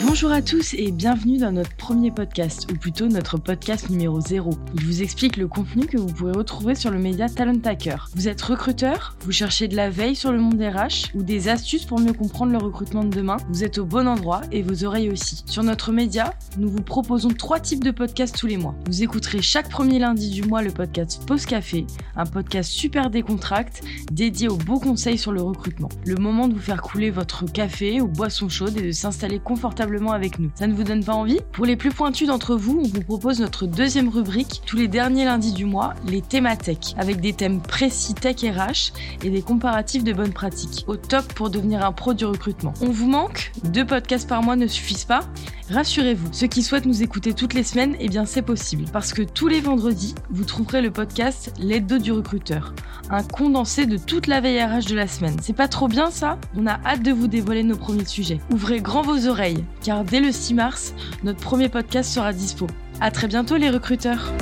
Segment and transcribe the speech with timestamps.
[0.00, 4.50] Bonjour à tous et bienvenue dans notre premier podcast, ou plutôt notre podcast numéro 0.
[4.74, 8.08] Il vous explique le contenu que vous pourrez retrouver sur le média Talent Hacker.
[8.14, 11.84] Vous êtes recruteur Vous cherchez de la veille sur le monde RH ou des astuces
[11.84, 15.10] pour mieux comprendre le recrutement de demain Vous êtes au bon endroit et vos oreilles
[15.10, 15.42] aussi.
[15.46, 18.74] Sur notre média, nous vous proposons trois types de podcasts tous les mois.
[18.86, 23.82] Vous écouterez chaque premier lundi du mois le podcast Pause Café, un podcast super décontracte
[24.10, 25.90] dédié aux beaux conseils sur le recrutement.
[26.06, 29.81] Le moment de vous faire couler votre café ou boisson chaude et de s'installer confortablement
[30.12, 30.50] avec nous.
[30.54, 31.40] Ça ne vous donne pas envie?
[31.52, 35.24] Pour les plus pointus d'entre vous, on vous propose notre deuxième rubrique tous les derniers
[35.24, 38.92] lundis du mois, les thématech, avec des thèmes précis tech RH
[39.24, 40.84] et des comparatifs de bonnes pratiques.
[40.86, 42.74] Au top pour devenir un pro du recrutement.
[42.80, 43.52] On vous manque?
[43.64, 45.20] Deux podcasts par mois ne suffisent pas?
[45.70, 48.84] Rassurez-vous, ceux qui souhaitent nous écouter toutes les semaines, eh bien c'est possible.
[48.92, 52.74] Parce que tous les vendredis, vous trouverez le podcast L'aide du recruteur.
[53.10, 55.36] Un condensé de toute la veille RH de la semaine.
[55.42, 56.38] C'est pas trop bien ça?
[56.56, 58.40] On a hâte de vous dévoiler nos premiers sujets.
[58.50, 62.66] Ouvrez grand vos oreilles, car dès le 6 mars, notre premier podcast sera dispo.
[63.00, 64.32] À très bientôt les recruteurs